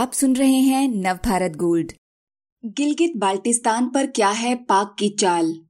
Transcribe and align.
आप 0.00 0.12
सुन 0.12 0.36
रहे 0.36 0.58
हैं 0.58 0.88
नवभारत 0.88 1.52
गोल्ड। 1.56 1.92
गिलगित 2.64 3.12
बाल्टिस्तान 3.16 3.88
पर 3.88 4.06
क्या 4.06 4.28
है 4.28 4.54
पाक 4.54 4.96
की 4.98 5.08
चाल? 5.08 5.60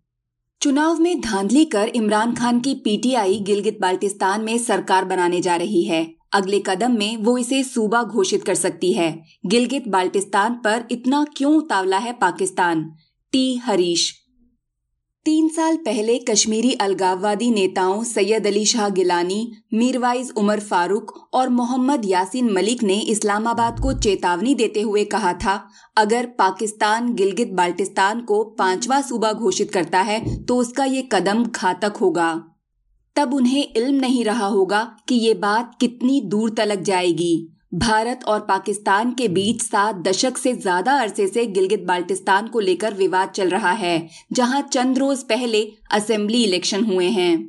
चुनाव 0.62 1.00
में 1.00 1.20
धांधली 1.20 1.64
कर 1.64 1.88
इमरान 1.88 2.34
खान 2.34 2.60
की 2.60 2.74
पीटीआई 2.74 3.38
गिलगित 3.38 3.78
बाल्टिस्तान 3.80 4.40
में 4.40 4.58
सरकार 4.58 5.04
बनाने 5.04 5.40
जा 5.40 5.56
रही 5.56 5.82
है। 5.82 6.14
अगले 6.32 6.62
कदम 6.66 6.92
में 6.92 7.16
वो 7.16 7.38
इसे 7.38 7.64
सूबा 7.64 8.02
घोषित 8.02 8.44
कर 8.44 8.54
सकती 8.54 8.92
है। 8.92 9.24
गिलगित 9.46 9.88
बाल्टिस्तान 9.88 10.54
पर 10.54 10.84
इतना 10.90 11.26
क्यों 11.36 11.54
उतावला 11.54 11.98
है 11.98 12.12
पाकिस्तान? 12.12 12.94
टी. 13.32 13.56
हरीश 13.56 14.19
तीन 15.26 15.48
साल 15.48 15.76
पहले 15.76 16.16
कश्मीरी 16.18 16.72
अलगाववादी 16.74 17.50
नेताओं 17.50 18.02
सैयद 18.04 18.46
अली 18.46 18.64
शाह 18.66 18.88
गिलानी, 18.88 19.52
मीरवाइज 19.74 20.30
उमर 20.38 20.60
फारूक 20.60 21.12
और 21.34 21.48
मोहम्मद 21.48 22.04
यासीन 22.04 22.50
मलिक 22.52 22.82
ने 22.82 22.98
इस्लामाबाद 23.10 23.80
को 23.80 23.92
चेतावनी 23.98 24.54
देते 24.54 24.80
हुए 24.80 25.04
कहा 25.06 25.32
था, 25.34 25.60
अगर 25.96 26.26
पाकिस्तान 26.38 27.12
गिलगित 27.14 27.52
बाल्टिस्तान 27.52 28.20
को 28.22 28.42
पांचवा 28.58 29.00
सूबा 29.00 29.32
घोषित 29.32 29.72
करता 29.72 30.00
है 30.02 30.20
तो 30.44 30.56
उसका 30.56 30.84
ये 30.86 31.08
कदम 31.12 31.44
घातक 31.44 31.96
होगा। 31.96 32.32
तब 33.16 33.34
उन्हें 33.34 33.62
इल्म 33.66 33.94
नहीं 33.96 34.24
रहा 34.24 34.46
होगा 34.48 34.82
कि 35.08 35.14
ये 35.16 35.34
बात 35.36 35.76
कितनी 35.80 36.20
दूर 36.26 36.50
तलक 36.50 36.80
जाएगी। 36.82 37.36
भारत 37.72 38.24
और 38.24 38.40
पाकिस्तान 38.40 39.12
के 39.14 39.26
बीच 39.28 39.62
सात 39.62 39.96
दशक 39.98 40.36
से 40.36 40.52
ज़्यादा 40.54 40.92
अरसे 40.92 41.26
से 41.26 41.44
गिलगित 41.46 41.84
बाल्टिस्तान 41.84 42.46
को 42.48 42.60
लेकर 42.60 42.94
विवाद 42.94 43.28
चल 43.28 43.50
रहा 43.50 43.70
है, 43.72 44.08
जहाँ 44.32 44.62
चंद 44.62 44.98
रोज 44.98 45.22
पहले 45.24 45.62
असेंबली 45.90 46.42
इलेक्शन 46.44 46.84
हुए 46.84 47.08
हैं। 47.08 47.48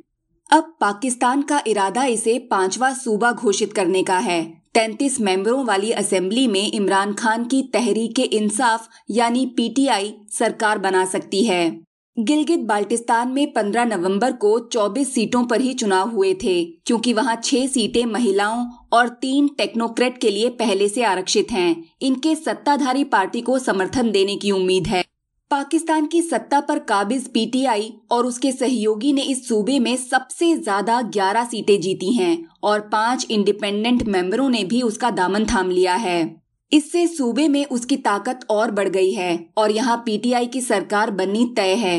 अब 0.50 0.74
पाकिस्तान 0.80 1.42
का 1.42 1.62
इरादा 1.66 2.04
इसे 2.06 2.38
पांचवा 2.50 2.92
सूबा 2.94 3.32
घोषित 3.32 3.72
करने 3.72 4.02
का 4.02 4.18
है। 4.18 4.42
तैतीस 4.74 5.20
मेंबरों 5.20 5.64
वाली 5.64 5.90
असेंबली 5.92 6.46
में 6.46 6.70
इमरान 6.72 7.14
खान 7.14 7.44
की 7.44 7.62
तहरीक 7.72 8.18
इंसाफ 8.20 8.88
यानी 9.10 9.46
पीटीआई 9.56 10.14
सरकार 10.30 10.78
बना 10.78 11.04
सकती 11.04 11.44
है। 11.44 11.70
गिलगित 12.16 12.60
बाल्टिस्तान 12.60 13.28
में 13.28 13.52
15 13.52 13.84
नवंबर 13.86 14.32
को 14.32 14.58
24 14.68 15.04
सीटों 15.04 15.42
पर 15.44 15.60
ही 15.60 15.72
चुनाव 15.74 16.10
हुए 16.10 16.32
थे, 16.34 16.64
क्योंकि 16.64 17.12
वहाँ 17.12 17.36
छह 17.36 17.66
सीटें 17.66 18.04
महिलाओं 18.06 18.64
और 18.92 19.08
तीन 19.20 19.48
टेक्नोक्रेट 19.48 20.18
के 20.18 20.30
लिए 20.30 20.48
पहले 20.50 20.88
से 20.88 21.02
आरक्षित 21.02 21.52
हैं। 21.52 21.84
इनके 22.02 22.34
सत्ताधारी 22.34 23.04
पार्टी 23.04 23.40
को 23.40 23.58
समर्थन 23.58 24.10
देने 24.10 24.36
की 24.36 24.50
उम्मीद 24.50 24.86
है। 24.86 25.02
पाकिस्तान 25.50 26.06
की 26.06 26.20
सत्ता 26.22 26.60
पर 26.60 26.78
काबिज 26.84 27.28
पीटीआई 27.28 27.92
और 28.10 28.26
उसके 28.26 28.52
सहयोगी 28.52 29.12
ने 29.12 29.22
इस 29.22 29.46
सूबे 29.48 29.78
में 29.78 29.96
सबसे 29.98 30.54
ज़्यादा 30.54 31.00
11 31.10 31.44
सीटें 31.44 31.80
जीती 31.80 32.12
हैं 32.12 32.36
और 32.62 32.80
पाँच 32.92 33.26
इंडिपेंडेंट 33.30 34.02
मेंबरों 34.02 34.48
ने 34.50 34.64
भी 34.64 34.82
उसका 34.82 35.10
दामन 35.10 35.46
थाम 35.46 35.70
लिया 35.70 35.94
है। 35.96 36.41
इससे 36.72 37.06
सूबे 37.06 37.46
में 37.48 37.64
उसकी 37.66 37.96
ताकत 37.96 38.46
और 38.50 38.70
बढ़ 38.70 38.88
गई 38.88 39.12
है 39.12 39.38
और 39.56 39.70
यहाँ 39.70 39.96
पीटीआई 39.96 40.46
की 40.46 40.60
सरकार 40.60 41.10
बननी 41.10 41.44
तय 41.56 41.74
है। 41.74 41.98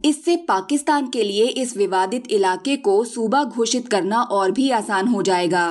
इससे 0.00 0.36
पाकिस्तान 0.48 1.08
के 1.10 1.22
लिए 1.22 1.44
इस 1.44 1.76
विवादित 1.76 2.32
इलाके 2.32 2.76
को 2.76 3.02
सूबा 3.04 3.44
घोषित 3.44 3.88
करना 3.88 4.20
और 4.20 4.50
भी 4.50 4.70
आसान 4.70 5.08
हो 5.08 5.22
जाएगा। 5.22 5.66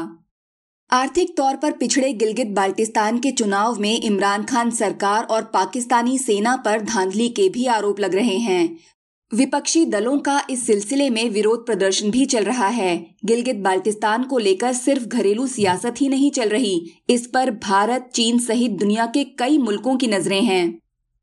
आर्थिक 0.90 1.36
तौर 1.38 1.56
पर 1.56 1.72
पिछड़े 1.72 2.12
गिलगित 2.14 2.48
बाल्टिस्तान 2.48 3.20
के 3.20 3.32
चुनाव 3.32 3.80
में 3.80 4.02
इमरान 4.02 4.44
खान 4.44 4.72
सरकार 4.72 5.24
और 5.24 5.44
पाकिस्तानी 5.44 6.18
सेना 6.18 6.56
पर 6.56 6.82
धांधली 6.82 7.30
के 7.30 7.48
भी 7.50 7.66
आरोप 7.68 8.00
लग 8.00 8.16
रहे 8.16 8.38
हैं। 8.38 8.78
विपक्षी 9.36 9.86
दलों 9.86 10.20
का 10.20 10.42
इस 10.50 10.66
सिलसिले 10.68 11.10
में 11.10 11.30
विरोध 11.30 11.66
प्रदर्शन 11.66 12.12
भी 12.12 12.26
चल 12.26 12.44
रहा 12.44 12.68
है। 12.68 13.16
गिलगित 13.26 13.56
बाल्टिस्तान 13.56 14.24
को 14.24 14.38
लेकर 14.38 14.74
सिर्फ़ 14.74 15.04
घरेलू 15.04 15.48
सियासत 15.48 15.96
ही 15.98 16.10
नहीं 16.10 16.32
चल 16.32 16.50
रही। 16.50 16.92
इस 17.10 17.28
पर 17.28 17.52
भारत, 17.52 18.10
चीन 18.14 18.40
सहित 18.40 18.72
दुनिया 18.72 19.06
के 19.06 19.24
कई 19.24 19.58
मुल्कों 19.58 19.98
की 19.98 20.08
नज़रें 20.08 20.42
हैं। 20.42 20.80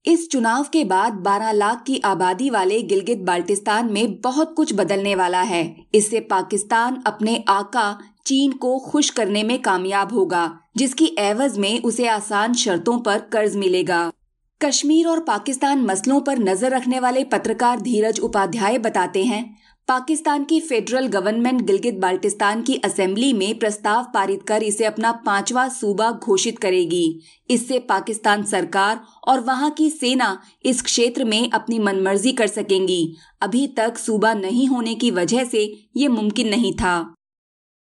इस 0.06 0.30
चुनाव 0.30 0.66
के 0.72 0.84
बाद 0.84 1.12
12 1.12 1.52
लाख 1.52 1.84
की 1.86 2.00
आबादी 2.04 2.50
वाले 2.50 2.82
गिलगित 2.82 3.18
बाल्टिस्तान 3.18 3.92
में 3.92 4.20
बहुत 4.20 4.54
कुछ 4.56 4.74
बदलने 4.74 5.14
वाला 5.14 5.42
है। 5.42 5.76
इससे 5.94 6.20
पाकिस्तान 6.20 7.02
अपने 7.06 7.44
आका, 7.48 7.98
चीन 8.26 8.52
को 8.52 8.78
खुश 8.78 9.10
करने 9.10 9.42
में 9.42 9.62
कामयाब 9.62 10.12
होगा, 10.12 10.58
जिसकी 10.76 11.16
एवज 11.18 11.58
में 11.58 11.82
उसे 11.82 12.06
आसान 12.06 12.54
शर्तों 12.54 12.98
पर 12.98 13.18
कर्ज 13.18 13.56
मिलेगा। 13.56 14.12
कश्मीर 14.64 15.06
और 15.08 15.20
पाकिस्तान 15.20 15.80
मसलों 15.82 16.20
पर 16.20 16.38
नज़र 16.40 16.70
रखने 16.70 16.98
वाले 17.00 17.22
पत्रकार 17.24 17.80
धीरज 17.80 18.18
उपाध्याय 18.20 18.78
बताते 18.78 19.22
हैं, 19.24 19.44
पाकिस्तान 19.88 20.44
की 20.44 20.58
फेडरल 20.60 21.06
गवर्नमेंट 21.08 21.62
गिलगित 21.62 21.98
बाल्टिस्तान 22.00 22.62
की 22.62 22.76
असेंबली 22.84 23.32
में 23.32 23.58
प्रस्ताव 23.58 24.04
पारित 24.14 24.42
कर 24.42 24.62
इसे 24.62 24.84
अपना 24.84 25.12
पांचवा 25.26 25.66
सूबा 25.70 26.10
घोषित 26.12 26.58
करेगी। 26.58 27.06
इससे 27.50 27.78
पाकिस्तान 27.88 28.44
सरकार 28.44 29.00
और 29.28 29.40
वहाँ 29.40 29.70
की 29.70 29.88
सेना 29.90 30.36
इस 30.64 30.82
क्षेत्र 30.82 31.24
में 31.24 31.50
अपनी 31.50 31.78
मनमर्जी 31.78 32.32
कर 32.32 32.46
सकेंगी। 32.48 33.16
अभी 33.42 33.66
तक 33.76 33.98
सूबा 33.98 34.32
नहीं 34.34 34.68
होने 34.68 34.94
की 34.94 35.10
वजह 35.10 35.44
से 35.44 35.64
ये 35.96 36.08
मुमकिन 36.08 36.48
नहीं 36.48 36.72
था। 36.74 37.14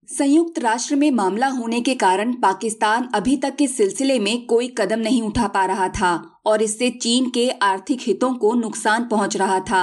संयुक्त 0.10 0.60
राष्ट्र 0.60 0.96
में 0.96 1.10
मामला 1.12 1.48
होने 1.50 1.80
के 1.82 1.94
कारण 1.96 2.32
पाकिस्तान 2.34 3.08
अभी 3.16 3.36
तक 3.38 3.58
इस 3.62 3.76
सिलसिले 3.78 4.20
में 4.20 4.46
कोई 4.46 4.68
कदम 4.78 5.00
नहीं 5.00 5.22
उठा 5.22 5.48
पा 5.48 5.66
रहा 5.66 5.88
था। 5.90 6.16
और 6.48 6.62
इससे 6.62 6.90
चीन 6.92 7.30
के 7.30 7.50
आर्थिक 7.62 8.02
हितों 8.02 8.34
को 8.34 8.54
नुकसान 8.54 9.08
पहुँच 9.08 9.38
रहा 9.38 9.60
था। 9.60 9.82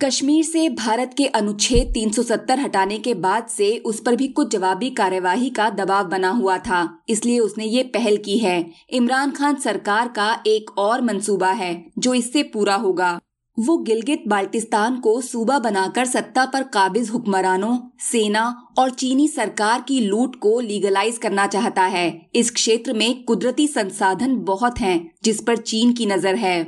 कश्मीर 0.00 0.44
से 0.44 0.68
भारत 0.70 1.14
के 1.16 1.26
अनुच्छेद 1.26 1.92
370 1.94 2.58
हटाने 2.58 2.98
के 2.98 3.14
बाद 3.16 3.46
से 3.46 3.76
उस 3.86 4.00
पर 4.00 4.16
भी 4.16 4.28
कुछ 4.28 4.52
जवाबी 4.52 4.90
कार्यवाही 4.92 5.50
का 5.50 5.68
दबाव 5.70 6.08
बना 6.08 6.30
हुआ 6.30 6.58
था, 6.58 6.88
इसलिए 7.08 7.38
उसने 7.38 7.64
ये 7.64 7.82
पहल 7.94 8.16
की 8.16 8.38
है। 8.38 8.64
इमरान 8.90 9.30
खान 9.30 9.56
सरकार 9.56 10.08
का 10.08 10.32
एक 10.46 10.78
और 10.78 11.00
मंसूबा 11.00 11.50
है, 11.50 11.84
जो 11.98 12.14
इससे 12.14 12.42
पूरा 12.44 12.74
होगा। 12.76 13.18
वो 13.58 13.76
गिलगित 13.78 14.24
बाल्टिस्तान 14.28 14.96
को 14.96 15.20
सूबा 15.20 15.58
बनाकर 15.58 16.04
सत्ता 16.04 16.44
पर 16.44 16.62
काबिज 16.62 17.10
हुक्मरानों, 17.10 17.76
सेना 18.00 18.72
और 18.78 18.90
चीनी 18.90 19.28
सरकार 19.28 19.84
की 19.88 20.00
लूट 20.00 20.36
को 20.36 20.58
लीगलाइज 20.60 21.18
करना 21.18 21.46
चाहता 21.46 21.82
है। 21.82 22.28
इस 22.34 22.50
क्षेत्र 22.50 22.92
में 22.92 23.24
कुदरती 23.24 23.66
संसाधन 23.66 24.36
बहुत 24.36 24.80
हैं, 24.80 25.10
जिस 25.24 25.40
पर 25.40 25.56
चीन 25.56 25.92
की 25.92 26.06
नज़र 26.06 26.34
है। 26.34 26.62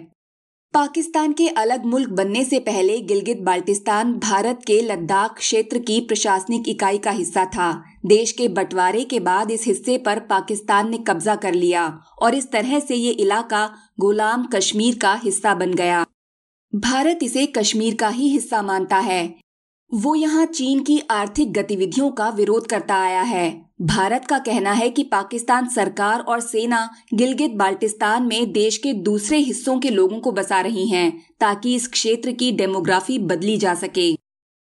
पाकिस्तान 0.74 1.32
के 1.32 1.48
अलग 1.48 1.84
मुल्क 1.84 2.08
बनने 2.08 2.44
से 2.44 2.58
पहले 2.60 2.98
गिलगित 3.02 3.40
बाल्टिस्तान 3.40 4.12
भारत 4.14 4.60
के 4.66 4.80
लद्दाख 4.82 5.36
क्षेत्र 5.36 5.78
की 5.78 6.00
प्रशासनिक 6.00 6.68
इकाई 6.68 6.98
का 6.98 7.10
हिस्सा 7.10 7.44
था। 7.44 7.72
देश 8.06 8.32
के 8.32 8.48
बंटवारे 8.48 9.04
के 9.04 9.20
बाद 9.20 9.50
इस 9.50 9.64
हिस्से 9.64 9.98
पर 9.98 10.18
पाकिस्तान 10.28 10.90
ने 10.90 10.98
कब्जा 10.98 11.34
कर 11.36 11.54
लिया 11.54 11.86
और 12.22 12.34
इस 12.34 12.50
तरह 12.52 12.78
से 12.78 12.94
ये 12.94 13.10
इलाका 13.12 13.70
गुलाम 14.00 14.46
कश्मीर 14.46 14.98
का 14.98 15.14
हिस्सा 15.14 15.54
बन 15.54 15.74
गया। 15.74 16.04
भारत 16.74 17.18
इसे 17.22 17.46
कश्मीर 17.46 17.94
का 17.94 18.08
ही 18.08 18.28
हिस्सा 18.28 18.62
मानता 18.62 18.96
है। 18.96 19.34
वो 19.94 20.14
यहाँ 20.14 20.46
चीन 20.46 20.80
की 20.80 21.00
आर्थिक 21.10 21.52
गतिविधियों 21.52 22.10
का 22.10 22.28
विरोध 22.28 22.66
करता 22.66 22.96
आया 22.96 23.22
है। 23.22 23.70
भारत 23.82 24.24
का 24.24 24.38
कहना 24.38 24.72
है 24.72 24.90
कि 24.90 25.02
पाकिस्तान 25.02 25.68
सरकार 25.68 26.20
और 26.20 26.40
सेना 26.40 26.90
गिलगित 27.14 27.50
बाल्टिस्तान 27.50 28.22
में 28.22 28.52
देश 28.52 28.76
के 28.76 28.92
दूसरे 28.92 29.38
हिस्सों 29.38 29.78
के 29.80 29.90
लोगों 29.90 30.20
को 30.20 30.32
बसा 30.32 30.60
रही 30.60 30.88
हैं, 30.88 31.26
ताकि 31.40 31.74
इस 31.74 31.88
क्षेत्र 31.88 32.32
की 32.32 32.52
डेमोग्राफी 32.52 33.18
बदली 33.18 33.56
जा 33.56 33.74
सके। 33.74 34.12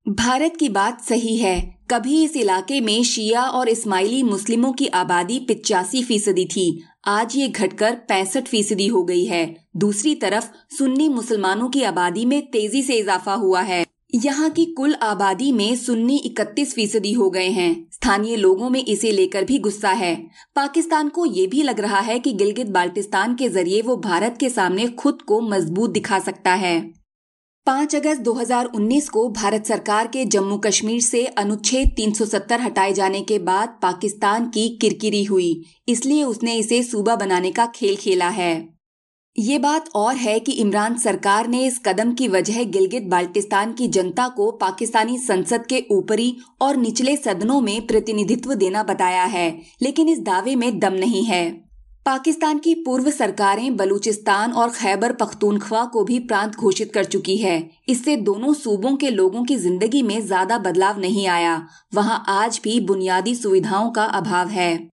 भारत 0.08 0.58
की 0.60 0.70
बात 0.70 1.02
सही 1.02 1.38
है। 1.38 1.82
कभी 1.92 2.24
इस 2.24 2.36
इलाके 2.36 2.82
में 2.82 3.04
शिया 3.04 3.42
और 3.42 3.70
इस्माइली 3.70 4.24
मुस्लिमों 4.24 4.72
की 4.74 4.88
आबादी 4.88 5.40
पिचासी 5.40 6.04
फ़ीसदी 6.04 6.46
थी 6.46 6.84
आज 7.06 7.36
ये 7.36 7.48
घटकर 7.48 7.96
पैंसठ 7.96 8.48
फ़ीसदी 8.48 8.88
हो 8.88 9.04
गई 9.04 9.26
है। 9.26 9.68
दूसरी 9.78 10.16
तरफ़, 10.16 10.46
सुन्नी 10.78 11.10
मुसलमानों 11.10 11.70
की 11.70 11.84
आबादी 11.84 12.26
में 12.26 12.42
तेज़ी 12.52 12.84
से 12.84 12.94
इजाफा 12.94 13.34
हुआ 13.34 13.62
है। 13.62 13.86
यहाँ 14.16 14.50
की 14.50 14.66
कुल 14.66 14.94
आबादी 14.94 15.52
में 15.52 15.76
सुन्नी 15.76 16.18
इकतीस 16.18 16.76
फ़ीसदी 16.76 17.14
हो 17.14 17.30
गए 17.30 17.50
हैं। 17.50 17.88
स्थानीय 17.92 18.36
लोगों 18.36 18.70
में 18.70 18.86
इसे 18.86 19.12
लेकर 19.12 19.44
भी 19.44 19.60
गुस्सा 19.60 19.90
है। 19.90 20.16
पाकिस्तान 20.56 21.10
को 21.10 21.26
ये 21.26 21.48
भी 21.48 21.64
लग 21.64 21.80
रहा 21.80 22.00
है 22.00 22.20
कि 22.20 22.34
गिलगित 22.34 22.68
बाल्टिस्तान 22.68 23.36
के 23.36 23.50
ज़रिए 23.50 23.82
वो 23.82 23.98
भारत 23.98 24.38
के 24.40 24.50
सामने 24.50 24.88
खुद 24.88 25.22
को 25.22 25.42
मज़बूत 25.42 25.90
दिखा 25.90 26.20
सकता 26.20 26.54
है। 26.54 27.01
पाँच 27.68 27.96
अगस्त 27.96 28.22
2019 28.22 29.08
को 29.10 29.28
भारत 29.30 29.66
सरकार 29.66 30.08
के 30.08 30.24
जम्मू 30.26 30.58
कश्मीर 30.58 31.02
से 31.02 31.26
अनुच्छेद 31.38 31.94
370 31.98 32.62
हटाए 32.62 32.94
जाने 32.94 33.22
के 33.22 33.38
बाद 33.40 33.78
पाकिस्तान 33.82 34.46
की 34.46 34.68
किरकिरी 34.78 35.24
हुई, 35.24 35.54
इसलिए 35.88 36.24
उसने 36.24 36.56
इसे 36.56 36.82
सूबा 36.84 37.16
बनाने 37.16 37.52
का 37.52 37.66
खेल 37.66 37.96
खेला 37.96 38.30
है। 38.30 38.68
ये 39.36 39.60
बात 39.60 39.90
और 39.96 40.16
है 40.16 40.40
कि 40.40 40.52
इमरान 40.52 40.98
सरकार 40.98 41.48
ने 41.48 41.66
इस 41.66 41.80
कदम 41.86 42.14
की 42.14 42.28
वजह 42.28 42.64
गिलगित 42.64 43.04
बाल्टिस्तान 43.04 43.74
की 43.74 43.88
जनता 43.90 44.28
को 44.28 44.52
पाकिस्तानी 44.52 45.18
संसद 45.20 45.66
के 45.66 45.86
ऊपरी 45.92 46.36
और 46.62 46.78
निचले 46.78 47.16
सदनों 47.18 47.62
में 47.62 47.88
प्रतिनिधित्व 47.88 48.54
देना 48.54 48.84
बताया 48.84 49.24
है, 49.24 49.50
लेकिन 49.82 50.10
इस 50.10 50.20
दावे 50.20 50.56
में 50.56 50.80
दम 50.80 50.94
नहीं 50.96 51.26
है। 51.26 51.71
पाकिस्तान 52.06 52.60
की 52.60 52.74
पूर्व 52.76 53.10
सरकारें 53.12 53.76
बलूचिस्तान 53.78 54.54
और 54.54 54.70
खैबर 54.70 55.12
पख्तूनख्वा 55.12 55.84
को 55.86 56.04
भी 56.04 56.20
प्रांत 56.20 56.56
घोषित 56.56 56.94
कर 56.94 57.04
चुकी 57.04 57.38
है। 57.38 57.70
इससे 57.90 58.16
दोनों 58.16 58.54
सूबों 58.54 58.96
के 58.96 59.10
लोगों 59.10 59.44
की 59.44 59.56
ज़िंदगी 59.56 60.02
में 60.02 60.20
ज़्यादा 60.22 60.58
बदलाव 60.58 61.00
नहीं 61.00 61.28
आया। 61.28 61.68
वहाँ 61.96 62.24
आज 62.28 62.60
भी 62.64 62.80
बुनियादी 62.80 63.36
सुविधाओं 63.36 63.92
का 63.92 64.04
अभाव 64.04 64.48
है। 64.48 64.91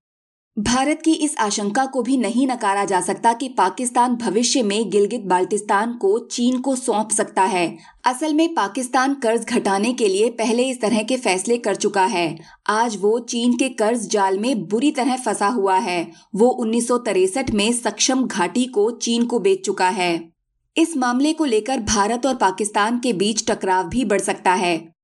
भारत 0.59 1.01
की 1.05 1.11
इस 1.13 1.35
आशंका 1.39 1.85
को 1.85 2.01
भी 2.01 2.17
नहीं 2.17 2.47
नकारा 2.47 2.83
जा 2.85 2.99
सकता 3.01 3.33
कि 3.33 3.47
पाकिस्तान 3.49 4.15
भविष्य 4.15 4.63
में 4.63 4.89
गिलगित 4.89 5.21
बाल्टिस्तान 5.21 5.93
को 5.93 6.17
चीन 6.19 6.59
को 6.59 6.75
सौंप 6.75 7.11
सकता 7.11 7.43
है। 7.43 7.77
असल 8.05 8.33
में 8.33 8.53
पाकिस्तान 8.53 9.13
कर्ज 9.13 9.45
घटाने 9.45 9.93
के 9.93 10.07
लिए 10.07 10.29
पहले 10.29 10.63
इस 10.63 10.81
तरह 10.81 11.03
के 11.03 11.17
फैसले 11.17 11.57
कर 11.57 11.75
चुका 11.75 12.05
है। 12.05 12.37
आज 12.67 12.97
वो 13.01 13.19
चीन 13.19 13.53
के 13.53 13.69
कर्ज 13.69 14.07
जाल 14.07 14.39
में 14.39 14.67
बुरी 14.67 14.91
तरह 14.91 15.15
फंसा 15.15 15.47
हुआ 15.47 15.77
है। 15.77 16.11
वो 16.35 16.49
उन्नीस 16.49 17.37
में 17.53 17.71
सक्षम 17.73 18.27
घाटी 18.27 18.65
को 18.65 18.91
चीन 18.91 19.25
को 19.25 19.39
बेच 19.39 19.65
चुका 19.65 19.89
है। 19.89 20.31
इस 20.77 20.97
मामले 20.97 21.33
को 21.33 21.45
लेकर 21.45 21.79
भारत 21.79 22.25
और 22.25 22.35
पाकिस्तान 22.35 22.99
के 22.99 23.13
बीच 23.13 23.47
टकराव 23.47 23.89
भी 23.89 24.05
बढ़ 24.05 24.21
सकता 24.21 24.53
है। 24.53 24.98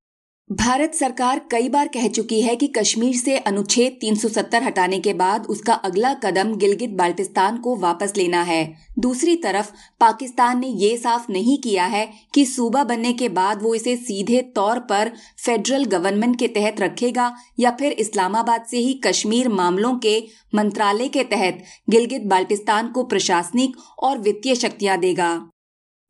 भारत 0.51 0.93
सरकार 0.93 1.39
कई 1.51 1.69
बार 1.69 1.87
कह 1.87 2.07
चुकी 2.07 2.41
है 2.41 2.55
कि 2.55 2.67
कश्मीर 2.67 3.15
से 3.15 3.37
अनुच्छेद 3.37 3.97
370 4.01 4.63
हटाने 4.63 4.99
के 4.99 5.13
बाद 5.13 5.45
उसका 5.45 5.73
अगला 5.73 6.13
कदम 6.13 6.55
गिलगित 6.55 6.89
बाल्टिस्तान 6.89 7.57
को 7.57 7.75
वापस 7.75 8.13
लेना 8.17 8.41
है। 8.41 8.73
दूसरी 8.99 9.35
तरफ़, 9.35 9.71
पाकिस्तान 9.99 10.59
ने 10.59 10.67
ये 10.67 10.97
साफ़ 10.97 11.31
नहीं 11.31 11.57
किया 11.57 11.85
है 11.85 12.07
कि 12.33 12.45
सूबा 12.45 12.83
बनने 12.83 13.13
के 13.13 13.29
बाद 13.29 13.63
वो 13.63 13.73
इसे 13.75 13.95
सीधे 13.95 14.41
तौर 14.55 14.79
पर 14.79 15.11
फेडरल 15.45 15.85
गवर्नमेंट 15.85 16.39
के 16.39 16.47
तहत 16.47 16.81
रखेगा 16.81 17.35
या 17.59 17.71
फिर 17.71 17.91
इस्लामाबाद 17.91 18.65
से 18.65 18.77
ही 18.77 18.93
कश्मीर 18.93 19.49
मामलों 19.49 19.95
के 19.97 20.23
मंत्रालय 20.55 21.07
के 21.07 21.23
तहत 21.23 21.63
गिलगित 21.89 22.21
बाल्टिस्तान 22.21 22.87
को 22.87 23.03
प्रशासनिक 23.03 23.75
और 23.99 24.17
वित्तीय 24.17 24.55
शक्तियाँ 24.55 24.97
देगा। 24.97 25.49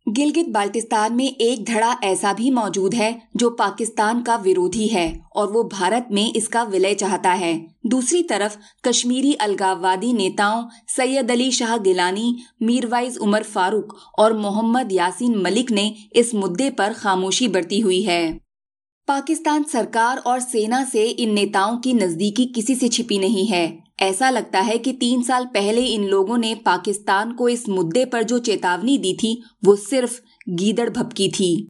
गिलगित 0.10 0.50
बाल्टिस्तान 0.50 1.14
में 1.14 1.36
एक 1.36 1.66
धड़ा 1.66 2.00
ऐसा 2.04 2.34
भी 2.34 2.52
मौजूद 2.52 2.94
है 2.94 3.22
जो 3.36 3.50
पाकिस्तान 3.50 4.22
का 4.22 4.36
विरोधी 4.36 4.88
है 4.88 5.22
और 5.36 5.52
वो 5.52 5.64
भारत 5.64 6.08
में 6.12 6.34
इसका 6.34 6.64
विलय 6.64 6.94
चाहता 6.94 7.32
है। 7.32 7.76
दूसरी 7.86 8.24
तरफ़, 8.24 8.58
कश्मीरी 8.84 9.34
अलगाववादी 9.34 10.14
नेताओं 10.14 10.66
सैयद 10.88 11.32
अली 11.32 11.52
शाह 11.52 11.78
गिलानी, 11.78 12.38
मीरवाइज 12.62 13.18
उमर 13.18 13.44
फारूक 13.44 13.98
और 14.20 14.38
मोहम्मद 14.38 14.92
यासीन 14.92 15.38
मलिक 15.38 15.72
ने 15.72 15.96
इस 16.16 16.36
मुद्दे 16.36 16.70
पर 16.70 16.94
खामोशी 16.94 17.48
बरती 17.48 17.80
हुई 17.80 18.02
है। 18.02 18.40
पाकिस्तान 19.08 19.64
सरकार 19.64 20.18
और 20.18 20.40
सेना 20.40 20.84
से 20.84 21.04
इन 21.04 21.34
नेताओं 21.34 21.78
की 21.78 21.94
नजदीकी 21.94 22.46
किसी 22.46 22.76
से 22.76 22.88
छिपी 22.88 23.20
नहीं 23.20 23.48
है। 23.48 23.85
ऐसा 24.00 24.30
लगता 24.30 24.60
है 24.60 24.78
कि 24.78 24.94
तीन 24.94 25.24
साल 25.24 25.46
पहले 25.46 25.86
इन 25.86 26.06
लोगों 26.06 26.38
ने 26.38 26.56
पाकिस्तान 26.56 27.32
को 27.32 27.50
इस 27.50 27.70
मुद्दे 27.70 28.06
पर 28.06 28.24
जो 28.24 28.40
चेतावनी 28.40 28.98
दी 28.98 29.14
थी, 29.14 29.44
वो 29.64 29.76
सिर्फ़ 29.76 30.22
गीदड़ 30.50 30.90
भपकी 30.90 31.30
थी। 31.30 31.70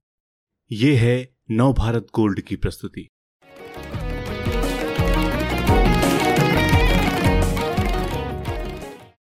ये 0.72 0.95
है 0.95 1.36
नव 1.51 1.74
भारत 1.74 2.07
गोल्ड 2.16 2.42
की 2.42 2.56
प्रस्तुति। 2.56 3.07